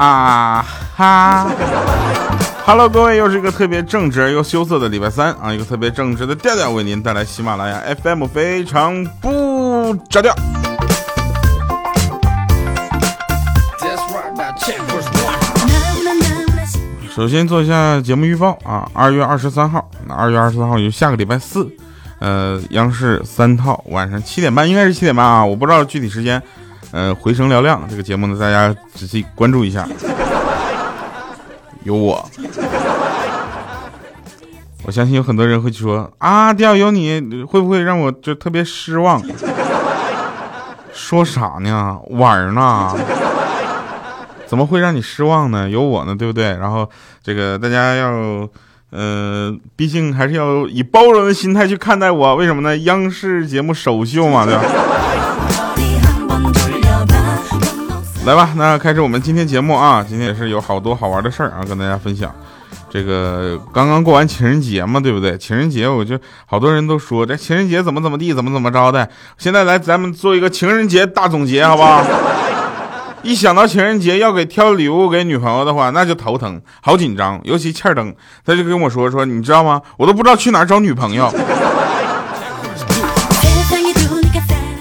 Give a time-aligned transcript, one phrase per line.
[0.00, 0.64] 啊
[0.96, 1.50] 哈
[2.64, 10.32] ！Hello，各位，又是一个特别正直而又羞涩的礼拜三啊，一个特别正直的调调为您带来喜马拉雅 FM，非常不着调。
[17.12, 21.68] 首先做一下节目预报啊，二月二十三号，那二月二十三号就下个礼拜四，
[22.18, 26.42] 呃，央视三套晚上七点半，应该是七点半啊，我不知道具体时间。
[26.90, 29.86] 呃，回声嘹亮这个节目呢，大家仔细关注一下。
[31.84, 32.28] 有我，
[34.84, 39.22] 我相信有很多人会说啊，调有你会不会让我就特别失望？
[40.92, 41.98] 说啥呢？
[42.10, 42.94] 玩呢？
[44.46, 45.68] 怎么会让你失望呢？
[45.68, 46.56] 有我呢，对不对？
[46.56, 46.88] 然后
[47.22, 48.10] 这个大家要，
[48.90, 52.36] 呃，毕竟还是要以包容的心态去看待我。
[52.36, 52.76] 为什么呢？
[52.78, 54.62] 央视节目首秀嘛，对吧？
[58.26, 60.04] 来吧，那开始我们今天节目啊！
[60.06, 62.30] 今天也是有好多好玩的事儿啊，跟大家分享。
[62.90, 65.36] 这个刚刚过完情人节嘛，对不对？
[65.38, 69.08] 情人节我就好多人都说这情人节怎么怎么地，怎么怎么着的。
[69.36, 72.04] 现在来咱们做一个情人节大总结，好不好？
[73.28, 77.38] 一想到情人节要给挑礼物给女朋友的话，那就头疼，好紧张。
[77.44, 79.82] 尤其欠儿登，他就跟我说说，你知道吗？
[79.98, 81.30] 我都不知道去哪儿找女朋友。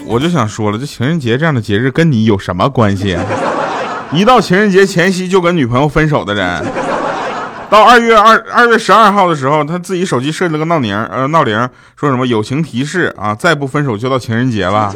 [0.05, 3.17] 我就想说了，这情人节这样的节日跟你有什么关系？
[4.13, 6.65] 一到情人节前夕就跟女朋友分手的人，
[7.69, 14.95] 到二月二二月十二号的时候，他自己手机设置了个闹铃，呃，闹铃说什么友情提示啊，再不分手就到情人节了。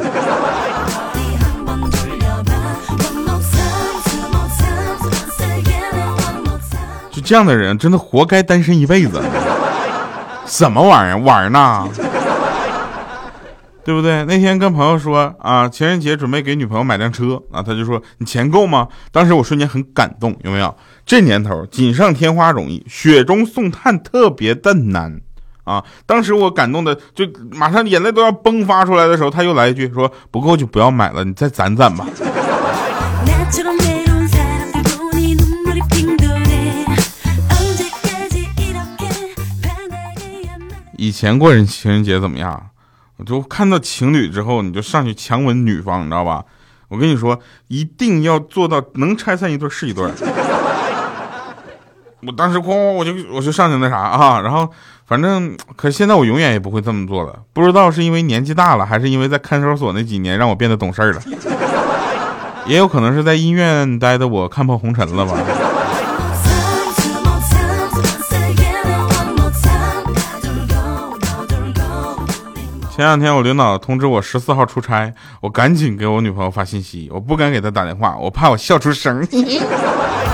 [7.22, 9.22] 这样的人，真的活该单身一辈子。
[10.46, 11.88] 什么玩意儿玩呢？
[13.84, 14.24] 对不对？
[14.26, 18.86] 那天跟朋友说啊，情人节准备给女朋友买辆车啊，他就说你钱够吗？
[19.10, 20.72] 当时我瞬间很感动，有没有？
[21.04, 25.20] 这年头锦上添花容易，雪中送炭特别的难
[25.64, 25.82] 啊！
[26.06, 32.06] 当时我感动的就马上眼泪都要迸发出来的时候，他又来一句说不够就不要买了，你再攒攒吧。
[41.02, 42.70] 以前过人情人节怎么样？
[43.16, 46.44] 我就看到情侣之后，你就上去强吻女方，你知道吧？
[46.86, 47.36] 我跟你说，
[47.66, 50.08] 一定要做到能拆散一对是一对。
[52.24, 54.70] 我当时哐，我就我就上去那啥啊，然后
[55.04, 57.36] 反正，可现在我永远也不会这么做了。
[57.52, 61.20] 不知道是因为年纪大了，还是因为在看守所那几年让我变得懂事了，
[62.64, 65.36] 也有可能是在医院待的我看破红尘了吧。
[72.94, 79.26] 前两天我领导通知我十四号出差，我赶紧给我女朋友发信息，我不敢给她打电话，我怕我笑出声。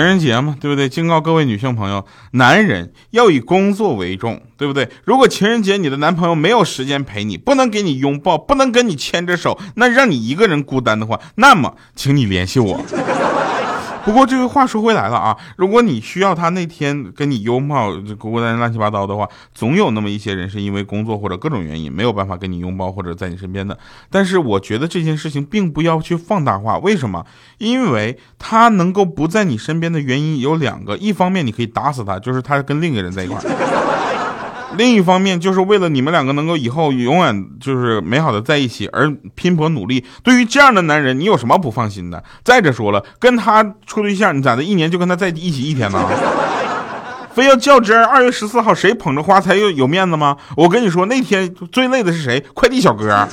[0.00, 0.88] 情人节嘛，对不对？
[0.88, 4.88] 警告各位女性朋友，男人要以工作为重，对不对？
[5.04, 12.80] 如果情人节你的男朋友没有时间陪你，不能给你拥抱，不能跟你牵着手，那让你一个人孤单的话，那么请你联系我。
[14.04, 23.78] 不过这个话说回来了啊，如果你需要他那天跟你拥抱，这孤单乱七八糟的话，总有那么一些人是因为工作或者各种原因没有办法跟你拥抱或者在你身边的。
[24.10, 27.26] 但是我觉得这件事情并不要去放大化，为什么？
[27.58, 33.38] 因为他能够不在你身边的原因有两个，一方面你可以打死他，就是他跟另一个人在一块
[34.76, 40.04] 另一方面，就是为了你们两个能够以后永远就是美好的在一起而拼搏努力。
[40.22, 42.22] 对于这样的男人，你有什么不放心的？
[42.44, 45.98] 再者说了，跟他处对象，你咋的一年就跟他在一起一天呢？
[47.32, 48.04] 非要较真儿？
[48.04, 50.36] 二月十四号谁捧着花才有有面子吗？
[50.56, 52.44] 我跟你说，那天最累的是谁？
[52.54, 53.26] 快递小哥。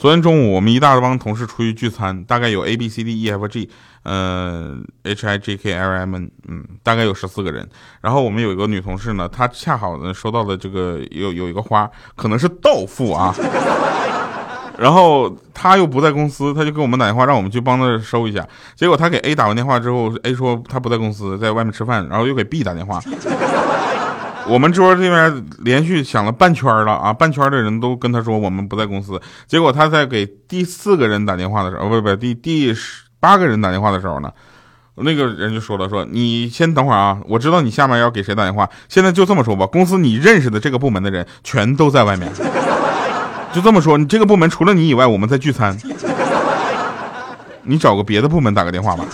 [0.00, 3.68] 昨天中午，我们一大帮同事出去聚餐，大概有 A B C D E F G，
[4.02, 7.68] 呃，H I J K L M N，嗯，大概有十四个人。
[8.00, 11.86] 然后我们有一个女同事呢，她恰好呢收到了这个有有一个花，
[12.16, 13.34] 可能是到付啊。
[14.78, 18.48] 然后她又不在公司，她就给我们打电话，让我们去帮她收一下。
[18.74, 22.98] 结果她给 A 打完电话之后，A 说她不在公司，在外面吃饭，然后又给 B 打电话。
[24.50, 29.20] 我们桌这边连续响了半圈了啊，半圈的人都跟他说我们不在公司。
[29.46, 34.32] 结果他在给第四个人打电话的时候，不不，第第十八个人打电话的时候呢，
[34.96, 42.28] 那个人就说了，说你先等会儿啊，我知道你下面要给谁打电话，现在就这么说吧，公司你认识的这个部门的人全都在外面。
[43.52, 45.78] 就这么说，你这个部门除了你以外，我们在聚餐。
[47.62, 49.04] 你找个别的部门打个电话吧。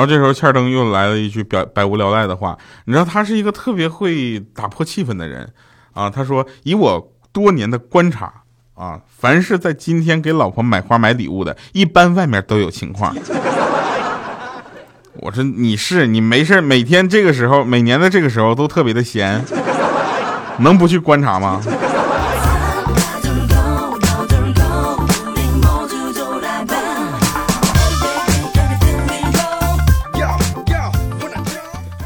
[0.00, 2.56] 然后这时候，欠灯又来了一句百百无聊赖的话。
[2.86, 5.46] 你知道他是一个特别会打破气氛的人
[5.92, 6.08] 啊。
[6.08, 8.32] 他说：“以我多年的观察
[8.72, 13.14] 啊，凡是在今天给老婆买花买礼物的，一般外面都有情况。”
[15.20, 19.44] 我说：“你是你没事每天这个时候，每年的这个时候都特别的闲，
[20.60, 21.60] 能不去观察吗？”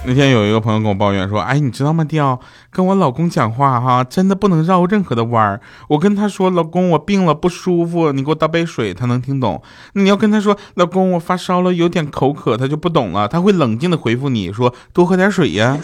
[0.06, 2.38] 那天有一个朋友跟我抱怨说：“哎，你知道吗，雕，
[2.70, 5.58] 跟我老公讲话哈，真的不能绕任何的弯儿。
[5.88, 9.62] 我跟他说，老公我病了不舒服，你给我倒杯水，他能听懂。
[9.94, 15.78] 你要跟他说，老公我发烧了，有点口渴，他就不懂了，他会冷静的回复你说，多喝点水呀。”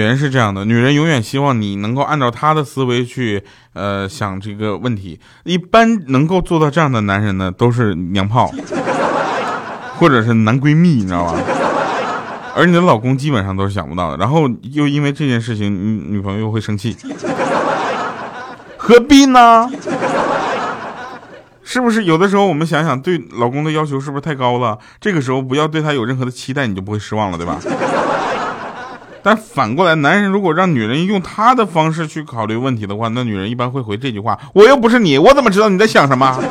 [0.00, 3.42] 人是这样的，女人永远希望你能够按照她的思维去，
[3.74, 5.20] 呃，想这个问题。
[5.44, 8.50] 一般能够做到这样的男人呢，都是娘炮，
[9.98, 11.38] 或者是男闺蜜，你知道吧？
[12.56, 14.16] 而你的老公基本上都是想不到的。
[14.16, 16.96] 然后又因为这件事情，女女朋友又会生气，
[18.76, 19.70] 何必呢？
[21.62, 24.76] 是不是有的时候我们想想，对老公的要求是不是太高了？
[25.00, 27.58] 这个时候不要对他有任何的期待，你就不会失望了，对吧？
[29.22, 36.38] 但反过来，男人如果让女人用他的方式去考虑问题的话，那女人一般会回这句话：“我又不是你，我怎么知道你在想什么？”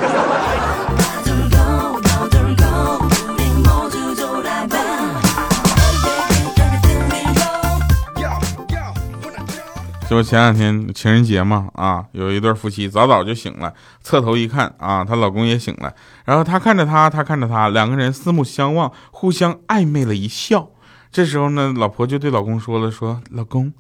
[10.10, 15.94] 就前两天情人节嘛，啊，有一对夫妻早早就醒了，侧头一看，啊，她老公也醒了，
[16.26, 20.70] 然后她看着他，他看着他，两个人四目相望，互相暧昧了一笑。
[21.12, 23.74] 这时候呢，老婆就对老公说了：“说老公，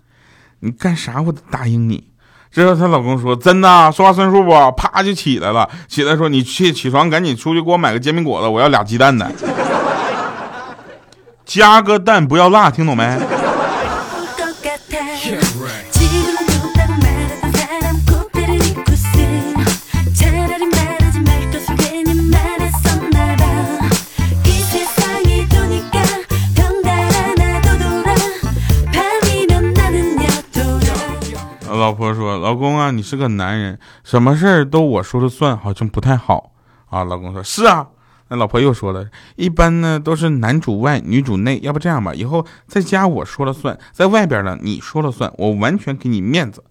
[0.61, 1.21] 你干啥？
[1.21, 2.03] 我都答应你。”
[2.51, 9.31] 之后她老公说：“真的，说话算数不？”啪就起来了，起来说：“你去起床，赶紧出去给我买个煎饼果子，我要俩鸡蛋的，
[11.45, 13.19] 加个蛋不要辣，听懂没？”
[32.49, 36.51] 老公啊，你是个男人，什么事儿都我说了算，好像不太好
[36.87, 37.85] 啊。”老公说：“是啊。”
[38.29, 39.05] 那老婆又说了
[39.37, 46.63] ：“一般呢都是男主外女主内，要不这样吧，以后在家我说了算，在外边呢你说了算，我完全给你面子。”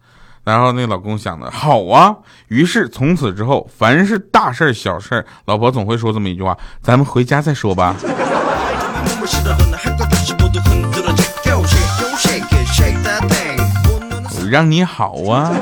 [0.43, 2.17] 然后那老公想的好啊，
[2.49, 7.95] 于是从此之后，凡是大事小事老婆总会说这么一句话：“咱们回家再说吧。”
[14.49, 15.53] 让你好啊，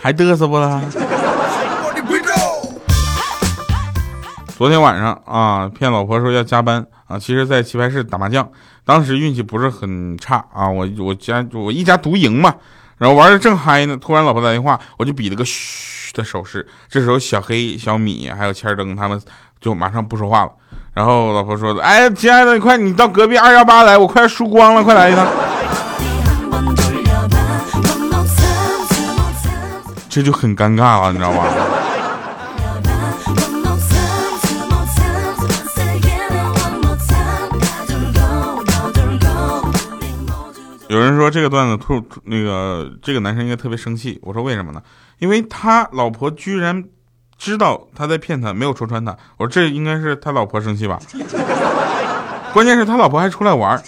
[0.00, 0.80] 还嘚瑟不了？
[4.56, 8.48] 昨天晚上啊，骗老婆说要加班啊，其实在棋牌室打麻将，
[8.84, 12.54] 当时运气不是很差啊，我我家我一家独赢嘛，
[12.96, 19.20] 然后玩的正嗨呢，突然老婆打电话，我就比了个嘘的手势，这时候小黑、小米还有千灯他们
[19.60, 20.52] 就马上不说话了，
[20.94, 25.26] 然后老婆说的，哎，亲爱的，你快你到隔壁二幺八来，我快输光了，快来一趟。
[30.16, 31.44] 这就很尴尬了，你知道吧？
[40.88, 44.18] 有人说这个段子突那个这个男生应该特别生气。
[44.22, 44.80] 我说为什么呢？
[45.18, 46.82] 因为他老婆居然
[47.36, 49.14] 知道他在骗他，没有戳穿他。
[49.36, 50.98] 我说这应该是他老婆生气吧？
[52.54, 53.78] 关键是他老婆还出来玩。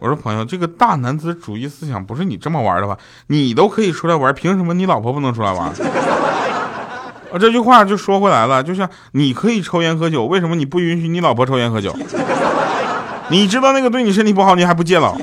[0.00, 2.96] 我说朋友，这个大男子主义思想不是你这么玩的吧？
[3.26, 5.68] 你都可以出来玩，凭什么你老婆不能出来玩？
[7.30, 11.94] 啊，这句话就说回来了，就像你可以抽烟喝酒，为什么你不允许你老婆抽烟喝酒？
[13.30, 15.14] 你知道那个对你身体不好，你还不戒了？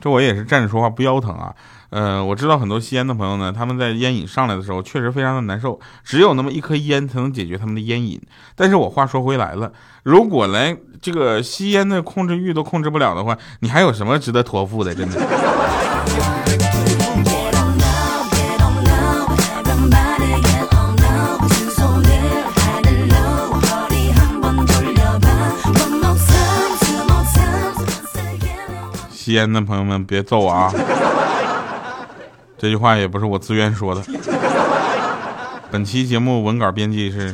[0.00, 1.54] 这我也是站着说话不腰疼啊。
[1.90, 8.20] 呃，我知道很多吸烟的朋友呢，他们在烟瘾上来的时候确实非常的难受，只有那么一颗烟才能解决他们的烟瘾。
[8.54, 14.94] 但是我话说回来了，如果连这个吸烟的控制欲都控制不了的话，你还有什么值得托付的？
[14.94, 15.18] 真的。
[29.28, 30.72] 吸烟的朋友们别揍我啊！
[32.56, 34.02] 这句话也不是我自愿说的。
[35.70, 37.30] 本期节目文稿编辑是。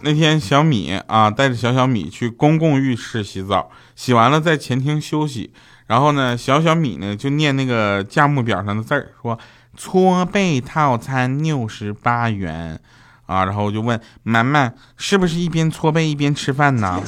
[0.00, 5.52] 那天小米啊带着小小米去公共浴室洗澡，洗完了在前厅休息。
[5.86, 9.38] 然后呢，小小米呢就念那个价目表上的字儿，说
[9.76, 12.80] 搓背套餐六十八元，
[13.26, 17.00] 啊，然后我就问满满是不是一边搓背一边吃饭呢？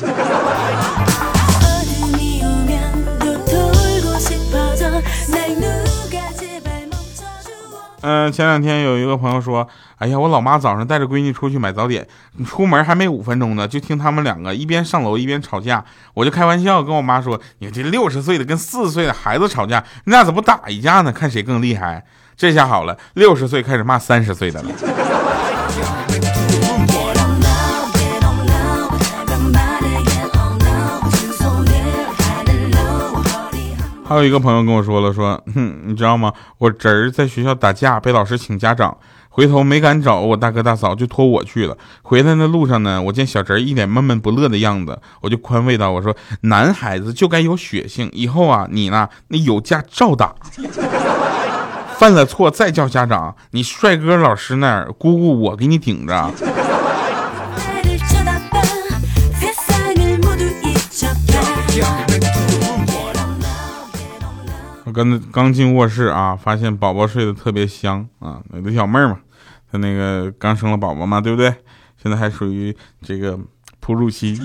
[8.03, 9.67] 嗯，前两天有一个朋友说，
[9.97, 12.07] 哎呀，我老妈早上带着闺女出去买早点，
[12.45, 15.85] 出门还没五分钟呢，就听他们两个一边上楼一边吵架。
[16.15, 21.13] 我就开玩笑跟我妈说，你这六十岁的跟四岁的孩子吵架，那怎么不打一架呢？
[21.13, 22.05] 看谁更厉害。
[22.37, 24.69] 这下好了，六十岁开始骂三十岁的了。
[34.13, 36.31] 还有一个朋友跟我说了，说，哼， 你知道吗？
[36.59, 38.95] 我侄儿在学校打架，被老师请家长，
[39.31, 41.75] 回头没敢找我大哥大嫂，就托我去了。
[42.03, 50.35] 回来的路上呢，我见小侄儿一脸闷闷不乐的样子，我就宽慰道：“我说，男孩子就该有血性，以后啊，你呢，那有架照打，
[51.97, 53.35] 犯了错再叫家长。
[53.53, 56.31] 你帅哥老师那儿，姑姑我给你顶着。”
[64.85, 69.19] 我刚刚进卧室啊，发现宝宝睡得特别香啊，有的小妹儿嘛，
[69.71, 71.55] 她那个刚生了宝宝嘛，对不对？
[72.03, 73.39] 现在还属于这个
[73.79, 74.37] 哺乳期，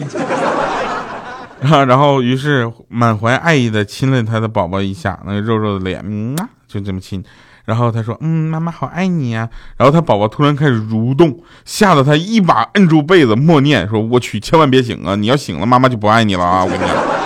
[1.63, 7.24] 啊，然后于是满怀爱意的亲了他的宝宝一下，那个肉肉的脸，嗯啊，就这么亲，
[7.65, 17.17] 然后他说，嗯，妈妈好爱你呀，然后他宝宝突然开始蠕动，吓得他一把摁住被子，默念说，我去，千万别醒啊，你要醒了，妈妈就不爱你了啊，我跟你讲。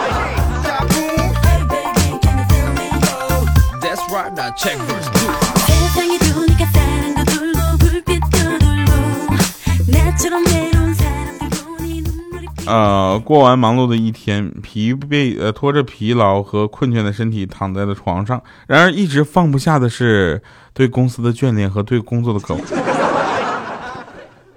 [12.68, 18.42] 呃，过完忙碌的一天，疲惫呃拖着疲劳和困倦的身体躺在了床上。
[18.68, 20.42] 然而，一直放不下的是
[20.74, 22.64] 对公司的眷恋和对工作的渴望。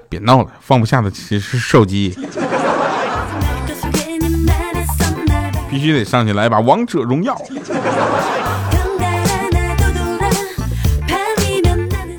[0.08, 2.16] 别闹了，放不下的其实是手机。
[5.68, 7.36] 必须得上去来一把王者荣耀。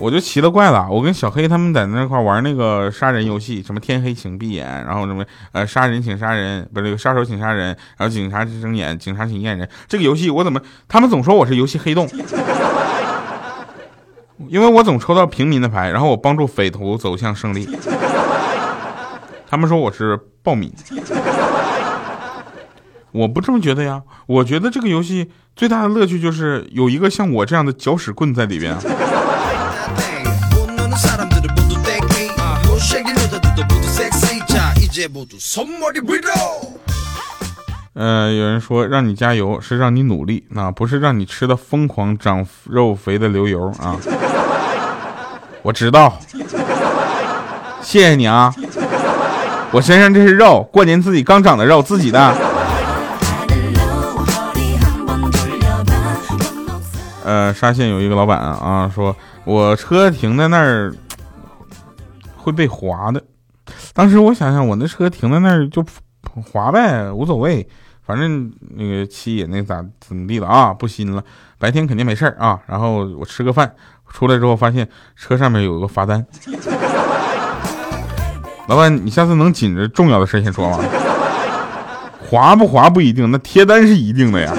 [0.05, 9.67] 我就奇了怪了，我跟小黑他们在那块玩那个杀人游戏，什么天黑请闭眼，然后什么呃杀人请杀人，不是这个杀手请杀人，然后警察请睁眼，警察请验人。
[9.87, 12.07] 这个游戏我怎么他们总说我是游戏黑洞，
[14.47, 17.67] 因为我总抽到平民的牌，然后我帮助匪徒走向胜利。
[19.49, 20.71] 他们说我是暴民，
[23.11, 28.77] 我不这么觉得呀，我觉得这个游戏最大的乐趣就是有一个像我这样的搅屎棍在里边。
[37.93, 43.95] 呃，有人说让你加油是让你努力，那不是让你吃的疯狂长肉肥的流油啊！
[45.63, 46.17] 我知道，
[47.81, 48.53] 谢谢你啊！
[49.71, 52.35] 我身上这是肉，过年自己刚长的肉，自己的。
[57.23, 60.93] 呃，沙县有一个老板啊，说我车停在那儿
[62.35, 63.23] 会被划的。
[63.95, 65.81] 当时我想想，我那车停在那儿就
[66.51, 67.65] 滑呗，无所谓，
[68.05, 71.23] 反正那个漆也那咋怎么地了啊，不新了，
[71.57, 72.59] 白天肯定没事儿啊。
[72.67, 73.73] 然后我吃个饭，
[74.11, 74.85] 出来之后发现
[75.15, 76.25] 车上面有个罚单。
[78.67, 80.77] 老板，你下次能紧着重要的事先说吗？
[82.27, 84.53] 滑不滑不一定，那贴单是一定的呀。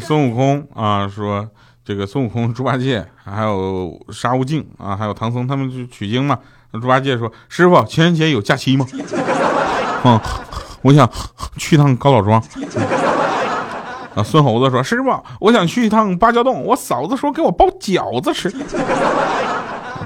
[0.00, 1.48] 孙悟空啊，说
[1.84, 6.38] 这个孙悟空、猪八戒还有沙悟净啊，还有唐僧，他们去取经嘛。
[6.72, 8.86] 猪八戒说：“师傅，情人节有假期吗？”
[10.04, 10.18] 嗯，
[10.80, 11.08] 我想
[11.58, 12.42] 去趟高老庄。
[14.14, 18.50] 啊，孙猴子说：“师傅，我想去一趟芭蕉洞，我嫂子说给我包饺子吃。”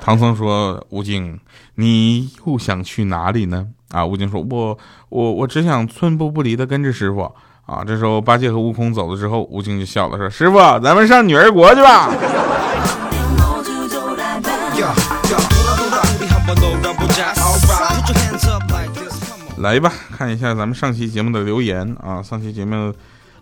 [0.02, 1.38] 唐僧说：“悟净，
[1.76, 4.76] 你又想去哪里呢？”啊，悟净说：“我
[5.08, 7.30] 我我只想寸步不离的跟着师傅。”
[7.66, 12.08] 啊，这时候八戒和悟空走了之后，悟净就笑了，说：“师傅，咱们上女儿国去吧。”
[19.58, 22.22] 来吧，看一下咱们上期节目的留言啊。
[22.22, 22.94] 上期节目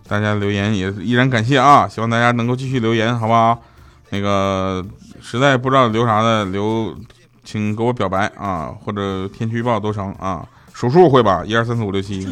[0.07, 3.61] 大家留言也依然感谢啊，希望大家能够继续留言，好不好？
[4.09, 4.83] 那个
[5.21, 6.95] 实在不知道留啥的，留
[7.43, 12.27] 请给我表白啊，或者天气预报都成啊，数数会吧，一二三四五六七。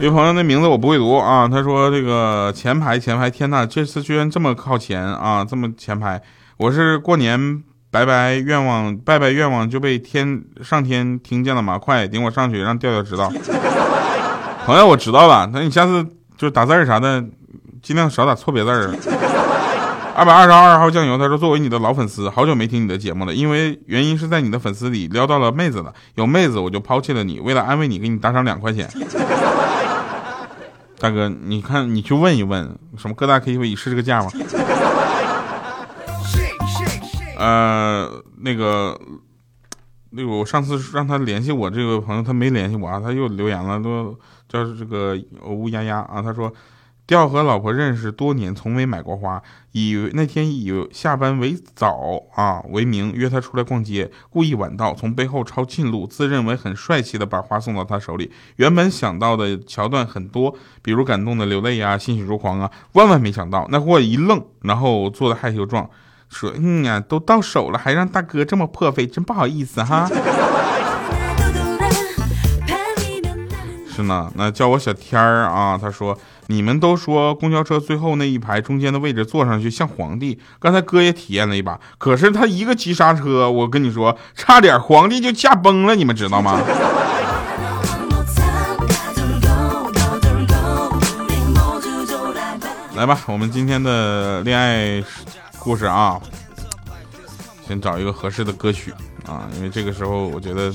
[0.00, 6.22] 有朋友那名字我不会读啊，他说这个前排前排，天呐，这次居然这么靠前啊，这么前排，
[6.56, 11.76] 我是过年拜拜愿望拜拜愿望就被天上天听见了吗？
[11.76, 13.28] 快顶我上去，让调调知道。
[14.64, 17.24] 朋友，我知道了，那你下次就打字啥的，
[17.82, 18.94] 尽量少打错别字儿。
[20.14, 28.88] 二百二十二号酱油，他说作为你的老粉丝，好久没听你的节目了，因为原因是在你的粉丝里撩到了妹子了，有妹子我就抛弃了你，为了安慰你，给你打赏两块钱。
[30.98, 34.30] 大哥，你看你去问一问，什么各大 KTV 是这个价吗？
[37.38, 39.00] 呃，那个。
[40.10, 45.14] 那个我上次让他联系我这个朋友，他没联系我啊，他又留言了，都叫这个
[45.44, 46.22] 乌丫丫啊。
[46.22, 46.50] 他说，
[47.08, 51.96] 调和老婆认识多年，从未买过花，以那天以下班为早
[52.34, 58.30] 啊为名约他出来逛街，故意晚到，从背后抄近路，自认为很帅气的把花送到他手里。
[58.56, 65.88] 原本想到的桥段很多，比如感动的流泪啊，欣喜若狂啊，万万没想到那货一愣，然后做的害羞状。
[66.28, 70.06] 说嗯呀，都到手了，还让大哥这么破费，真不好意思哈。
[73.98, 75.76] 是呢，那叫我小天儿啊。
[75.76, 86.60] 他说，你们都说公交车最后那一排中间的位置坐上去像皇帝，刚才哥也体验了一把，可是他一个急刹车，我跟你说，差点皇帝就驾崩了，你们知道吗？
[92.94, 95.02] 来吧，我们今天的恋爱。
[95.60, 96.18] 故事啊，
[97.66, 98.94] 先找一个合适的歌曲
[99.26, 100.72] 啊，因为这个时候我觉得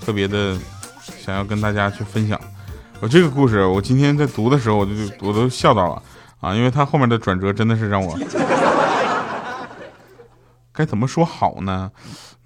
[0.00, 0.54] 特别的
[1.18, 2.40] 想要跟大家去分享。
[3.00, 6.02] 我这个故事，我今天在读的时候，我就我都笑到了
[6.40, 8.18] 啊，因为他后面的转折真的是让我
[10.72, 11.90] 该怎么说好呢？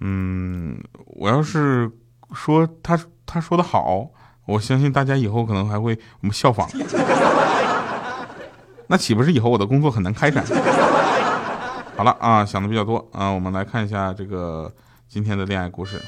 [0.01, 1.91] 嗯，我要是
[2.35, 4.09] 说他他说的好，
[4.47, 6.69] 我相信大家以后可能还会我们效仿，
[8.89, 10.45] 那岂不是以后我的工作很难开展？
[11.97, 14.73] 好了啊，想的比较多啊，我们来看一下这个
[15.07, 16.01] 今天的恋爱故事。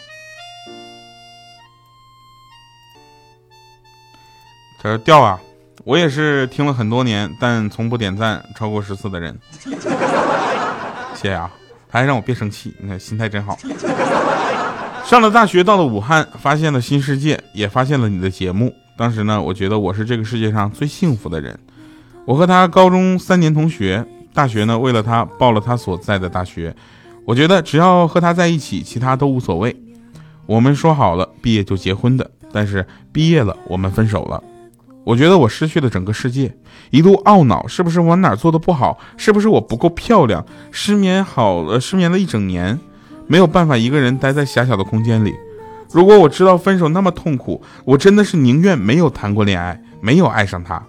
[4.83, 5.39] 他说：“掉啊，
[5.85, 9.39] 我也是听了很多年，但从不点赞超过十次的人。
[11.15, 11.49] 谢谢啊，
[11.89, 13.57] 他还让我别生气，你看心态真好。
[15.05, 18.75] 上了大学，到了武汉，发现了新世界，也发现了你的节目。
[18.97, 21.57] 当时呢，我觉得我是这个世界上最幸福的人。
[22.25, 26.75] 我和他高中三年同学。”大学呢，为了他报了他所在的大学，
[27.27, 29.77] 我觉得只要和他在一起，其他都无所谓。
[30.47, 34.43] 我们说好了毕业就结婚的，但是毕业了我们分手了。
[35.05, 36.55] 我觉得我失去了整个世界，
[36.91, 40.45] 一度懊恼是不是我哪做的不好，是不是我不够漂亮？
[40.71, 42.79] 失眠好了，失眠了一整年，
[43.27, 45.35] 没有办法一个人待在狭小的空间里。
[45.93, 50.83] 如果我知道分手那么痛苦，我真的是宁愿没有谈过恋爱，没有爱上他。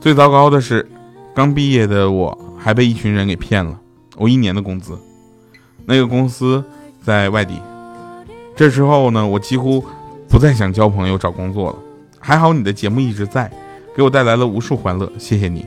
[0.00, 0.88] 最糟糕的是。
[1.36, 3.76] 刚毕业的我还被一群人给骗了，
[4.14, 4.96] 我一年的工资。
[5.84, 6.62] 那个公司
[7.02, 7.60] 在外地，
[8.54, 9.84] 这时候呢，我几乎
[10.28, 11.78] 不再想交朋友、找工作了。
[12.26, 13.50] 还好你的节目一直在，
[13.94, 15.66] 给我带来了无数欢乐，谢谢你。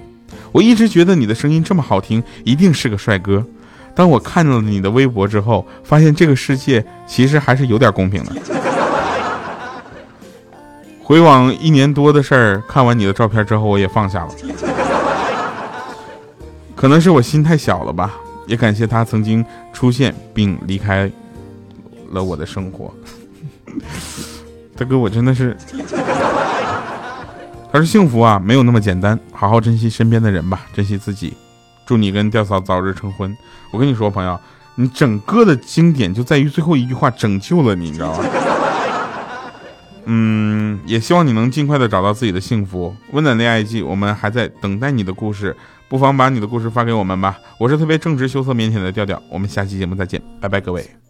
[0.52, 3.46] 我一直觉得你的声音这么好听，一定是个帅哥。
[3.94, 8.36] 当我看了你的微博之后，发现这个世界其实还是有点公平的。
[11.04, 14.34] 回往一年多的事儿，看完你的照片之后，我也放下了。
[16.76, 18.16] 可能是我心太小了吧，
[18.48, 21.08] 也感谢他曾经出现并离开
[22.10, 22.92] 了我的生活。
[24.78, 25.58] 大哥，我真的是，
[27.72, 31.36] 他说幸福啊，没有那么简单，好好珍惜身边的人吧，珍惜自己。
[31.86, 33.36] 祝你跟吊嫂早日成婚。
[33.72, 34.40] 我跟你说，朋友，
[34.76, 38.24] 你整个的经典就在于最后一句话拯救了你，你知道吗？
[40.06, 42.96] 嗯，也希望你能尽快的找到自己的幸福。
[43.14, 45.56] 温暖恋爱季，我们还在等待你的故事。
[45.90, 47.38] 不妨把你的故事发给我们吧。
[47.58, 49.22] 我是特别正直、羞涩、腼腆的调调。
[49.30, 51.07] 我们下期节目再见，拜拜，各位。